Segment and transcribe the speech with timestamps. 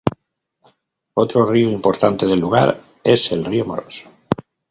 [1.13, 4.07] Otro río importante del lugar es el río Moros.